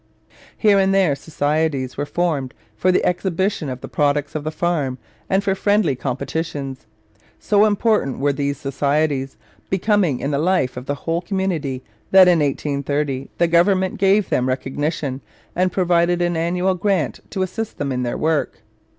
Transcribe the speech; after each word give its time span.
Here 0.57 0.79
and 0.79 0.95
there 0.95 1.13
societies 1.15 1.95
were 1.95 2.07
formed 2.07 2.55
for 2.75 2.91
the 2.91 3.05
exhibition 3.05 3.69
of 3.69 3.81
the 3.81 3.87
products 3.87 4.33
of 4.33 4.43
the 4.43 4.49
farm 4.49 4.97
and 5.29 5.43
for 5.43 5.53
friendly 5.53 5.95
competitions. 5.95 6.87
So 7.39 7.65
important 7.65 8.17
were 8.17 8.33
these 8.33 8.57
societies 8.57 9.37
becoming 9.69 10.19
in 10.19 10.31
the 10.31 10.39
life 10.39 10.75
of 10.75 10.87
the 10.87 10.95
whole 11.05 11.21
community 11.21 11.83
that 12.09 12.27
in 12.27 12.39
1830 12.39 13.29
the 13.37 13.45
government 13.47 13.99
gave 13.99 14.29
them 14.29 14.49
recognition 14.49 15.21
and 15.55 15.71
provided 15.71 16.19
an 16.19 16.35
annual 16.35 16.73
grant 16.73 17.19
to 17.29 17.43
assist 17.43 17.77
them 17.77 17.91
in 17.91 18.01
their 18.01 18.17
work. 18.17 18.61